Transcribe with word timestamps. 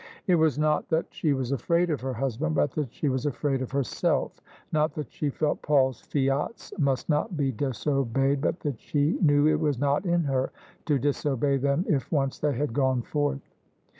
It 0.25 0.33
was 0.33 0.57
not 0.57 0.89
that 0.89 1.05
she 1.11 1.31
was 1.33 1.51
afraid 1.51 1.91
of 1.91 2.01
her 2.01 2.15
husband, 2.15 2.55
but 2.55 2.71
that 2.71 2.91
she 2.91 3.07
was 3.07 3.27
afraid 3.27 3.61
of 3.61 3.69
herself: 3.69 4.31
not 4.71 4.95
that 4.95 5.11
she 5.11 5.29
felt 5.29 5.61
Paul's 5.61 6.01
fiats 6.01 6.73
must 6.79 7.07
not 7.07 7.37
be 7.37 7.51
dis 7.51 7.85
obeyed, 7.85 8.41
but 8.41 8.61
that 8.61 8.79
she 8.79 9.19
knew 9.21 9.45
it 9.45 9.59
was 9.59 9.77
not 9.77 10.03
in 10.07 10.23
her 10.23 10.51
to 10.85 10.97
disobey 10.97 11.57
them 11.57 11.85
if 11.87 12.11
once 12.11 12.39
they 12.39 12.53
had 12.53 12.73
gone 12.73 13.03
forth. 13.03 13.47